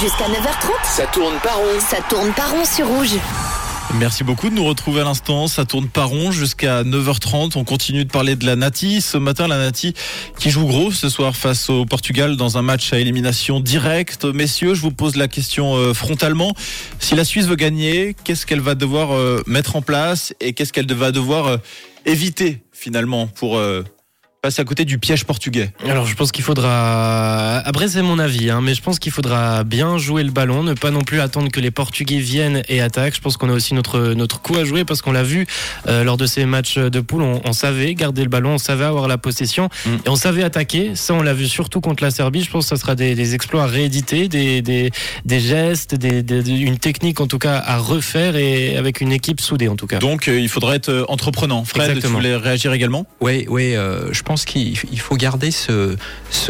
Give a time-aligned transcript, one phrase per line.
[0.00, 1.80] Jusqu'à 9h30, Ça tourne pas rond.
[1.80, 3.14] ça tourne pas rond sur rouge.
[3.94, 5.46] Merci beaucoup de nous retrouver à l'instant.
[5.46, 7.52] Ça tourne pas rond jusqu'à 9h30.
[7.56, 9.00] On continue de parler de la Nati.
[9.00, 9.94] Ce matin, la Nati
[10.38, 14.26] qui joue gros ce soir face au Portugal dans un match à élimination directe.
[14.26, 16.54] Messieurs, je vous pose la question euh, frontalement.
[16.98, 20.74] Si la Suisse veut gagner, qu'est-ce qu'elle va devoir euh, mettre en place et qu'est-ce
[20.74, 21.56] qu'elle va devoir euh,
[22.04, 23.58] éviter finalement pour
[24.46, 28.48] passer à côté du piège portugais Alors je pense qu'il faudra, après c'est mon avis,
[28.50, 31.50] hein, mais je pense qu'il faudra bien jouer le ballon, ne pas non plus attendre
[31.50, 33.16] que les Portugais viennent et attaquent.
[33.16, 35.46] Je pense qu'on a aussi notre notre coup à jouer parce qu'on l'a vu
[35.88, 38.84] euh, lors de ces matchs de poule, on, on savait garder le ballon, on savait
[38.84, 39.90] avoir la possession Mm.
[40.06, 40.92] et on savait attaquer.
[40.94, 42.42] Ça on l'a vu surtout contre la Serbie.
[42.42, 44.90] Je pense que ça sera des, des exploits à rééditer, des, des,
[45.24, 49.40] des gestes, des, des- une technique en tout cas à refaire et avec une équipe
[49.40, 49.98] soudée en tout cas.
[49.98, 51.64] Donc euh, il faudrait être euh, entreprenant.
[51.64, 52.18] Fred, Exactement.
[52.18, 53.06] tu voulais réagir également?
[53.20, 55.96] Oui, oui, euh, je pense qu'il il faut garder ce,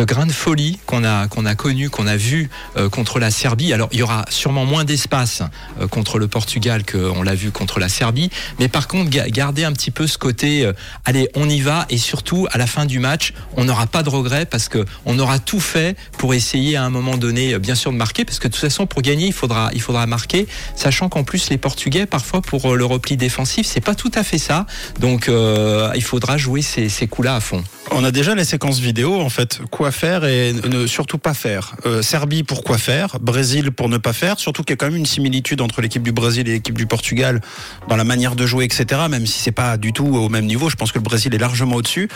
[0.01, 3.73] grain de folie qu'on a, qu'on connu, qu'on a vu euh, contre la Serbie.
[3.73, 5.43] Alors, il y aura sûrement moins d'espace
[5.81, 8.31] euh, contre le Portugal qu'on l'a vu contre la Serbie.
[8.59, 10.73] Mais par contre, ga- garder un petit peu ce côté, euh,
[11.05, 11.87] allez, on y va.
[11.91, 15.19] Et surtout, à la fin du match, on n'aura pas de regrets parce que on
[15.19, 18.25] aura tout fait pour essayer à un moment donné, bien sûr, de marquer.
[18.25, 19.71] Parce que de toute façon, pour gagner, il faudra,
[20.07, 20.47] marquer.
[20.75, 24.39] Sachant qu'en plus, les Portugais, parfois, pour le repli défensif, c'est pas tout à fait
[24.39, 24.67] ça.
[25.01, 27.63] Donc, il faudra jouer ces coups-là à fond.
[27.93, 29.61] On a déjà les séquences vidéo, en fait.
[29.71, 31.77] Quoi faire et ne surtout pas faire.
[31.87, 34.41] Euh, Serbie pour quoi faire, Brésil pour ne pas faire.
[34.41, 36.87] Surtout qu'il y a quand même une similitude entre l'équipe du Brésil et l'équipe du
[36.87, 37.41] Portugal
[37.89, 39.03] dans la manière de jouer, etc.
[39.09, 40.69] Même si c'est pas du tout au même niveau.
[40.69, 42.09] Je pense que le Brésil est largement au-dessus.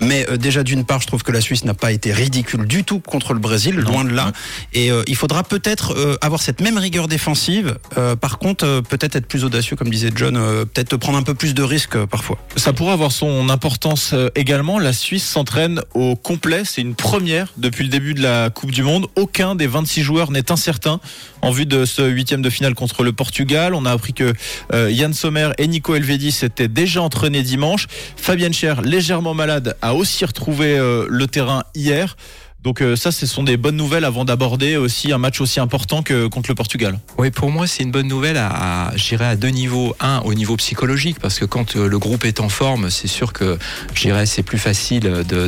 [0.00, 2.84] Mais euh, déjà, d'une part, je trouve que la Suisse n'a pas été ridicule du
[2.84, 4.32] tout contre le Brésil, loin de là.
[4.72, 7.76] Et euh, il faudra peut-être avoir cette même rigueur défensive.
[8.20, 10.34] Par contre, peut-être être plus audacieux, comme disait John.
[10.72, 12.38] peut-être prendre un peu plus de risques parfois.
[12.56, 14.78] Ça pourrait avoir son importance également.
[14.78, 16.62] La Suisse s'entraîne au complet.
[16.64, 19.06] C'est une première depuis le début de la Coupe du Monde.
[19.16, 21.00] Aucun des 26 joueurs n'est incertain
[21.42, 23.74] en vue de ce huitième de finale contre le Portugal.
[23.74, 24.32] On a appris que
[24.72, 27.86] euh, Yann Sommer et Nico Elvedi s'étaient déjà entraînés dimanche.
[28.16, 32.16] Fabienne Cher, légèrement malade, a aussi retrouvé euh, le terrain hier.
[32.64, 36.02] Donc euh, ça, ce sont des bonnes nouvelles avant d'aborder aussi un match aussi important
[36.02, 36.98] que contre le Portugal.
[37.16, 38.48] Oui, pour moi, c'est une bonne nouvelle à,
[38.88, 39.94] à à deux niveaux.
[40.00, 43.32] Un, au niveau psychologique, parce que quand euh, le groupe est en forme, c'est sûr
[43.32, 43.58] que,
[43.94, 45.00] je dirais, c'est plus facile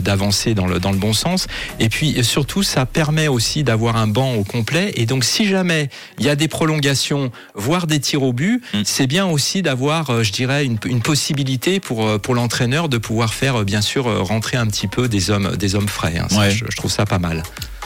[0.02, 1.46] d'avancer dans le, dans le bon sens.
[1.80, 4.92] Et puis, surtout, ça permet aussi d'avoir un banc au complet.
[4.96, 8.82] Et donc, si jamais il y a des prolongations, voire des tirs au but, Mm.
[8.84, 13.34] c'est bien aussi d'avoir, euh, je dirais, une, une possibilité pour, pour l'entraîneur de pouvoir
[13.34, 16.18] faire, bien sûr, rentrer un petit peu des hommes, des hommes frais.
[16.18, 16.26] hein.
[16.30, 16.50] Ça, Ouais.
[16.50, 17.42] je, je trouve ça pas mal.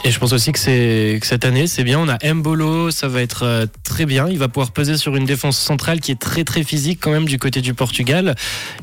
[0.06, 1.98] Et je pense aussi que, c'est, que cette année, c'est bien.
[1.98, 4.28] On a Mbolo, ça va être euh, très bien.
[4.28, 7.24] Il va pouvoir peser sur une défense centrale qui est très très physique quand même
[7.24, 8.34] du côté du Portugal.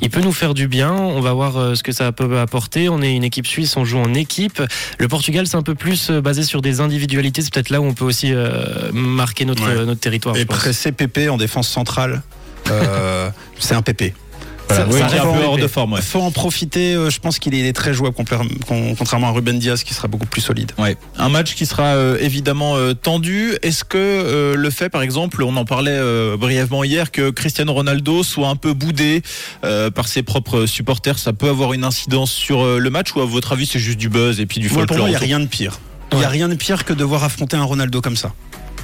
[0.02, 0.92] Il peut nous faire du bien.
[0.92, 2.90] On va voir euh, ce que ça peut apporter.
[2.90, 4.64] On est une équipe suisse, on joue en équipe.
[4.98, 7.44] Le Portugal, c'est un peu plus euh, basé sur des individualités.
[7.44, 8.34] C'est peut-être là où on peut aussi
[8.92, 9.86] marquer notre, Ouais.
[9.86, 10.36] notre territoire.
[10.38, 12.24] Et presser Pépé en défense centrale,
[12.72, 14.16] euh, c'est un Pépé.
[14.70, 15.10] Voilà.
[15.10, 15.94] Ça un peu hors de forme.
[15.94, 16.02] ouais.
[16.02, 16.96] faut en profiter.
[16.96, 20.08] euh, je pense qu'il est, il est très jouable contrairement à Ruben Diaz qui sera
[20.08, 20.72] beaucoup plus solide.
[20.78, 20.98] Ouais.
[21.18, 23.54] Un match qui sera euh, évidemment euh, tendu.
[23.62, 26.00] Est-ce que le fait, par exemple, on en parlait
[26.38, 29.22] brièvement hier, que Cristiano Ronaldo soit un peu boudé
[29.62, 33.54] par ses propres supporters, ça peut avoir une incidence sur le match ou à votre
[33.54, 35.20] avis c'est juste du buzz et puis du Moi, pour folklore moi, il n'y a
[35.20, 35.80] rien de pire.
[36.14, 38.34] Il n'y a rien de pire que de voir affronter un Ronaldo comme ça.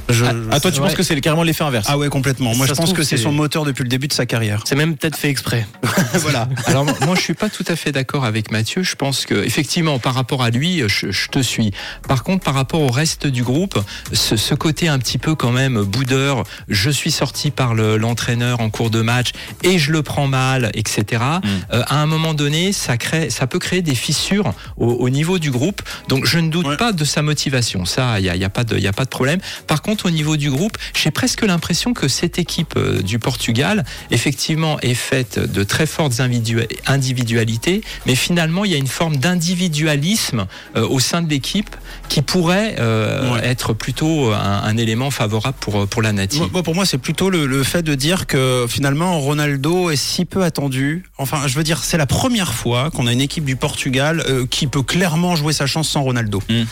[0.09, 2.55] Je- Ah, ah, toi tu penses que c'est carrément l'effet inverse ah ouais, complètement.
[2.55, 4.25] Moi, Ça je se pense trouve, que c'est son moteur depuis le début de sa
[4.25, 4.61] carrière.
[4.65, 5.67] C'est même peut-être fait exprès.
[6.13, 6.47] voilà.
[6.65, 8.83] Alors moi je suis pas tout à fait d'accord avec Mathieu.
[8.83, 11.71] Je pense que effectivement par rapport à lui, je, je te suis.
[12.07, 13.79] Par contre par rapport au reste du groupe,
[14.13, 18.61] ce, ce côté un petit peu quand même boudeur, je suis sorti par le- l'entraîneur
[18.61, 19.31] en cours de match
[19.63, 21.21] et je le prends mal, etc.
[21.73, 25.39] Euh, à un moment donné, ça crée, ça peut créer des fissures au, au niveau
[25.39, 25.81] du groupe.
[26.07, 26.77] Donc je ne doute Ouais.
[26.77, 27.85] pas de sa motivation.
[27.85, 29.39] Ça, il y a, y a pas de, il y a pas de problème.
[29.67, 33.83] Par contre au niveau du groupe, j'ai presque l'impression que cette équipe euh, du Portugal,
[34.11, 39.17] effectivement, est faite de très fortes individua- individualités, mais finalement, il y a une forme
[39.17, 41.69] d'individualisme euh, au sein de l'équipe
[42.09, 43.45] qui pourrait euh, Ouais.
[43.45, 46.41] être plutôt un, un élément favorable pour, pour la Nati.
[46.51, 50.25] Moi, pour moi, c'est plutôt le, le fait de dire que finalement Ronaldo est si
[50.25, 51.03] peu attendu.
[51.17, 54.45] Enfin, je veux dire, c'est la première fois qu'on a une équipe du Portugal euh,
[54.49, 56.41] qui peut clairement jouer sa chance sans Ronaldo.
[56.49, 56.63] Mm.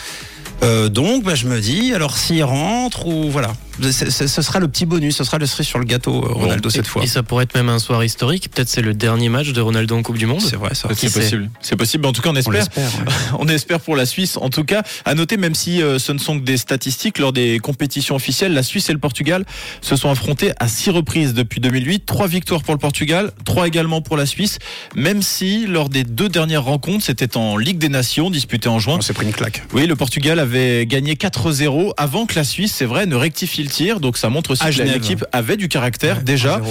[0.62, 4.86] Euh, donc, bah, je me dis, alors s'il rentre ou voilà, ce sera le petit
[4.86, 7.02] bonus, ce sera le cerise sur le gâteau, euh, Ronaldo cette et, fois.
[7.04, 8.50] Et ça pourrait être même un soir historique.
[8.50, 10.40] Peut-être c'est le dernier match de Ronaldo en Coupe du Monde.
[10.40, 10.88] C'est vrai ça.
[10.96, 11.50] C'est possible.
[11.60, 12.06] C'est possible.
[12.06, 12.74] En tout cas, on On espère.
[12.74, 13.12] ouais.
[13.38, 14.36] On espère pour la Suisse.
[14.36, 17.32] En tout cas, à noter, même si euh, ce ne sont que des statistiques, lors
[17.32, 19.44] des compétitions officielles, la Suisse et le Portugal
[19.80, 22.06] se sont affrontés à six reprises depuis 2008.
[22.06, 24.58] Trois victoires pour le Portugal, trois également pour la Suisse.
[24.94, 28.96] Même si lors des deux dernières rencontres, c'était en Ligue des Nations disputée en juin.
[28.98, 29.62] On s'est pris une claque.
[29.72, 33.62] Oui, le Portugal avait avait gagné 4-0 avant que la Suisse, c'est vrai, ne rectifie
[33.66, 34.00] le tir.
[34.00, 34.94] Donc ça montre aussi À que Genève.
[34.94, 36.62] l'équipe avait du caractère déjà, 1-0.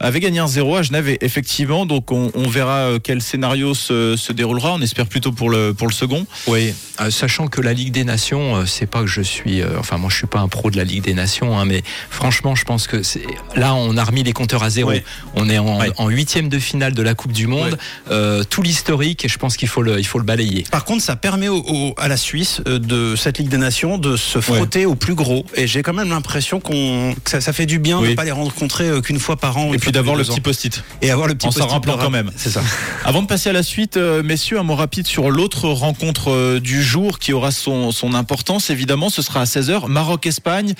[0.00, 1.84] avait gagné un 0 à Genève et effectivement.
[1.86, 4.72] Donc on, on verra euh, quel scénario se, se déroulera.
[4.74, 6.26] On espère plutôt pour le pour le second.
[6.46, 9.78] Oui, euh, sachant que la Ligue des Nations, euh, c'est pas que je suis, euh,
[9.78, 12.54] enfin moi je suis pas un pro de la Ligue des Nations, hein, mais franchement
[12.54, 14.90] je pense que c'est- là on a remis les compteurs à zéro.
[14.90, 15.02] Oui.
[15.34, 15.86] On est en Oui.
[15.98, 17.76] en huitième de finale de la Coupe du Monde,
[18.10, 20.64] Euh, tout l'historique et je pense qu'il faut le, il faut le balayer.
[20.70, 24.16] Par contre, ça permet au- au- à la Suisse de cette Ligue des Nations de
[24.16, 25.44] se frotter au plus gros.
[25.54, 28.10] Et j'ai quand même l'impression qu'on que ça, ça fait du bien de Oui.
[28.10, 29.72] ne pas les rencontrer euh, qu'une fois par an.
[29.74, 30.82] Et puis d'avoir le petit post-it.
[31.02, 32.30] et avoir le petit en s'en post-it rappelant rap- quand même.
[32.36, 32.62] C'est ça.
[33.04, 36.60] Avant de passer à la suite, euh, messieurs, un mot rapide sur l'autre rencontre euh,
[36.60, 38.70] du jour qui aura son, son importance.
[38.70, 40.74] Évidemment, ce sera à 16h, Maroc-Espagne.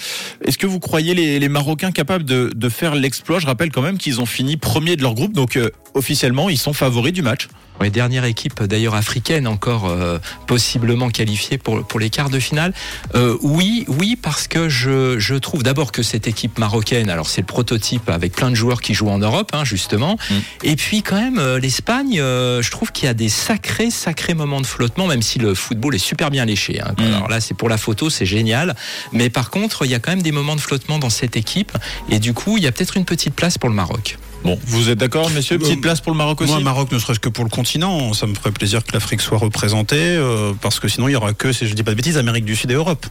[0.45, 3.39] Est-ce que vous croyez les, les Marocains capables de, de faire l'exploit?
[3.39, 6.59] Je rappelle quand même qu'ils ont fini premier de leur groupe, donc euh, officiellement, ils
[6.59, 7.49] sont favoris du match.
[7.81, 12.73] Oui, dernière équipe d'ailleurs africaine encore euh, possiblement qualifiée pour, pour les quarts de finale.
[13.17, 17.41] Euh, oui, oui, parce que je, je trouve d'abord que cette équipe marocaine, alors c'est
[17.41, 20.17] le prototype avec plein de joueurs qui jouent en Europe, hein, justement.
[20.31, 20.35] Mm.
[20.63, 24.35] Et puis quand même, euh, l'Espagne, euh, je trouve qu'il y a des sacrés, sacrés
[24.35, 26.81] moments de flottement, même si le football est super bien léché.
[26.81, 26.95] hein.
[26.97, 27.03] Mm.
[27.15, 28.77] Alors là, c'est pour la photo, c'est génial.
[29.13, 31.73] Mais par contre, il y a quand même des moments de flottement dans cette équipe.
[32.09, 34.17] Et du coup, il y a peut-être une petite place pour le Maroc.
[34.45, 35.57] Bon, vous êtes d'accord, messieurs?
[35.59, 36.51] Petite Euh, place pour le Maroc aussi?
[36.53, 39.39] Moi, Maroc, ne serait-ce que pour le continent, ça me ferait plaisir que l'Afrique soit
[39.39, 42.19] représentée, euh, parce que sinon il y aura que, si je dis pas de bêtises,
[42.19, 43.07] Amérique du Sud et Europe.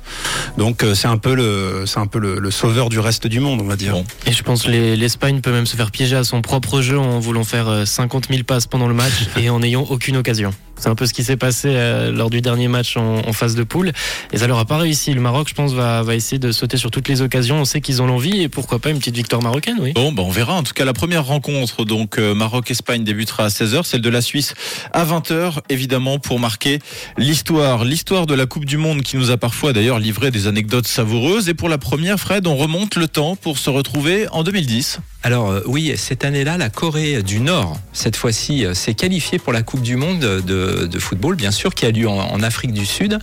[0.60, 3.40] Donc euh, c'est un peu le, c'est un peu le, le sauveur du reste du
[3.40, 3.94] monde, on va dire.
[3.94, 4.06] Bon.
[4.28, 7.00] Et je pense que les- l'Espagne peut même se faire piéger à son propre jeu
[7.00, 10.52] en voulant faire euh, 50 000 passes pendant le match et en n'ayant aucune occasion.
[10.80, 13.56] C'est un peu ce qui s'est passé euh, lors du dernier match en, en phase
[13.56, 13.92] de poule.
[14.34, 15.14] Et ça leur a pas réussi.
[15.14, 17.58] Le Maroc, je pense, va, va essayer de sauter sur toutes les occasions.
[17.62, 19.94] On sait qu'ils ont l'envie et pourquoi pas une petite victoire marocaine, oui.
[19.94, 20.54] Bon, bah on verra.
[20.56, 23.84] En tout cas, la première rencontre, donc euh, Maroc-Espagne, débutera à 16h.
[23.86, 24.43] Celle de la Suisse
[24.92, 26.80] à 20h, évidemment, pour marquer
[27.18, 27.84] l'histoire.
[27.86, 31.50] L'histoire de la Coupe du Monde qui nous a parfois d'ailleurs livré des anecdotes savoureuses.
[31.50, 35.00] Et pour la première, Fred, on remonte le temps pour se retrouver en 2010.
[35.26, 39.54] Alors euh, oui, cette année-là, la Corée du Nord, cette fois-ci, euh, s'est qualifiée pour
[39.54, 43.20] la Coupe du Monde de, football, bien sûr, qui a lieu en, Afrique du Sud.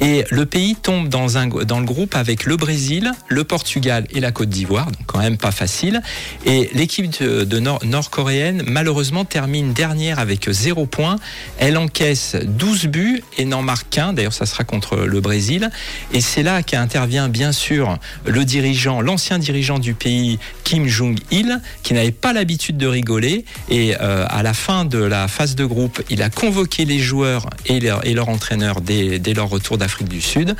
[0.00, 4.18] Et le pays tombe dans, un, dans le groupe avec le Brésil, le Portugal et
[4.18, 6.02] la Côte d'Ivoire, donc quand même pas facile.
[6.44, 11.20] Et l'équipe de, de nord- nord-coréenne, malheureusement, termine dernière avec zéro point.
[11.58, 14.12] Elle encaisse 12 buts et n'en marque qu'un.
[14.12, 15.70] D'ailleurs, ça sera contre le Brésil.
[16.12, 17.96] Et c'est là qu'intervient, bien sûr,
[18.26, 21.43] le dirigeant, l'ancien dirigeant du pays, Kim Jong-il,
[21.82, 23.44] qui n'avait pas l'habitude de rigoler.
[23.68, 27.48] Et euh, à la fin de la phase de groupe, il a convoqué les joueurs
[27.66, 30.56] et leur, et entraîneur dès, leur retour d'Afrique du Sud.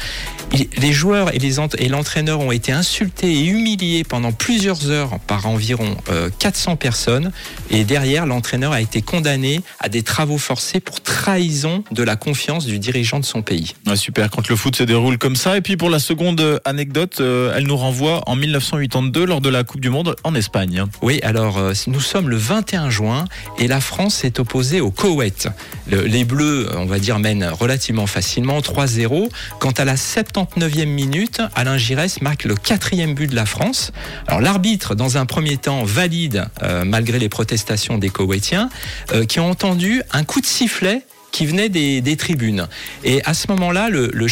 [0.78, 6.31] Les joueurs et l'entraîneur ont été insultés et humiliés pendant plusieurs heures par environ euh,
[6.38, 7.32] 400 personnes.
[7.70, 12.66] Et derrière, l'entraîneur a été condamné à des travaux forcés pour trahison de la confiance
[12.66, 13.75] du dirigeant de son pays.
[13.86, 15.56] Ouais, super, quand le foot se déroule comme ça.
[15.56, 19.48] Et puis pour la seconde euh, anecdote, euh, elle nous renvoie en 1982 lors de
[19.48, 20.73] la Coupe du Monde en Espagne.
[21.02, 23.24] Oui, alors euh, nous sommes le 21 juin
[23.58, 25.48] et la France est opposée au Koweït.
[25.90, 29.28] Le- les Bleus, on va dire, mènent relativement facilement 3-0.
[29.58, 33.92] Quant à la 79e minute, Alain Giresse marque le quatrième but de la France.
[34.26, 38.68] Alors l'arbitre, dans un premier temps, valide, euh, malgré les protestations des Koweïtiens,
[39.12, 42.68] euh, qui ont entendu un coup de sifflet qui venait des, tribunes.
[43.02, 44.28] Et à ce moment-là, le, le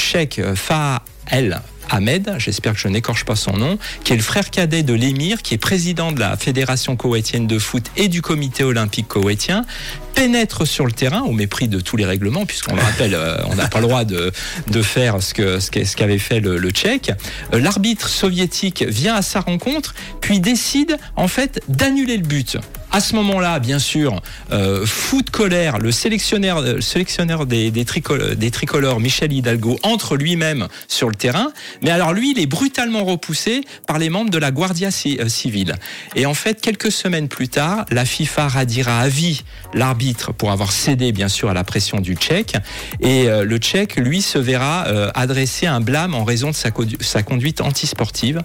[1.30, 1.60] El
[1.90, 5.42] Ahmed, j'espère que je n'écorche pas son nom, qui est le frère cadet de l'émir,
[5.42, 9.64] qui est président de la Fédération koweïtienne de foot et du comité olympique koweïtien,
[10.14, 13.54] pénètre sur le terrain au mépris de tous les règlements, puisqu'on le rappelle, euh, on
[13.54, 14.32] n'a pas le droit de,
[14.68, 15.34] de faire ce
[15.94, 17.12] qu'avait fait le, le Tchèque.
[17.52, 22.58] Euh, L'arbitre soviétique vient à sa rencontre, puis décide en fait d'annuler le but.
[22.94, 24.20] À ce moment-là, bien sûr,
[24.52, 29.78] euh, fou de colère, le sélectionneur, euh, sélectionneur des, des, tricol- des tricolores, Michel Hidalgo,
[29.82, 31.52] entre lui-même sur le terrain.
[31.80, 35.76] Mais alors lui, il est brutalement repoussé par les membres de la Guardia euh, Civile.
[36.16, 40.70] Et en fait, quelques semaines plus tard, la FIFA radira à vie l'arbitre pour avoir
[40.70, 42.56] cédé, bien sûr, à la pression du Tchèque.
[43.00, 44.82] Et euh, le Tchèque, lui, se verra
[45.14, 46.68] adresser un blâme en raison de sa,
[47.00, 48.42] sa conduite antisportive.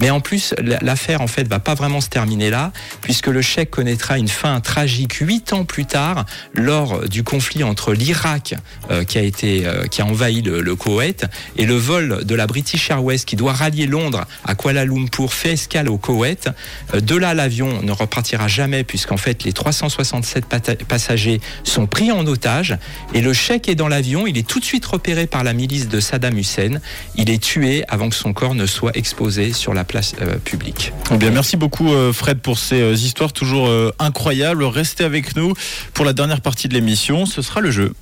[0.00, 3.70] Mais en plus, l'affaire, en fait, va pas vraiment se terminer là, puisque le Tchèque
[3.86, 6.24] connaîtra une fin tragique huit ans plus tard,
[6.54, 8.56] lors du conflit entre l'Irak,
[8.90, 11.24] euh, qui a été, euh, qui a envahi le, Koweït,
[11.56, 15.52] et le vol de la British Airways qui doit rallier Londres à Kuala Lumpur fait
[15.52, 16.50] escale au Koweït.
[16.94, 22.10] Euh, de là, l'avion ne repartira jamais, puisqu'en fait, les 367 pata- passagers sont pris
[22.10, 22.76] en otage,
[23.14, 24.26] et le Tchèque est dans l'avion.
[24.26, 26.80] Il est tout de suite repéré par la milice de Saddam Hussein.
[27.14, 30.92] Il est tué avant que son corps ne soit exposé sur la place publique.
[31.12, 34.64] Eh bien, merci beaucoup Fred pour ces histoires toujours euh, incroyable.
[34.64, 35.52] Restez avec nous
[35.92, 37.26] pour la dernière partie de l'émission.
[37.26, 37.92] Ce sera le jeu.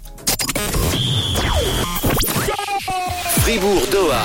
[3.40, 4.22] Fribourg, Doha.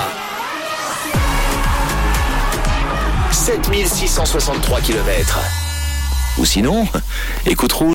[3.32, 5.38] 7663 km.
[6.38, 6.86] Ou sinon,
[7.46, 7.88] écoute rouge.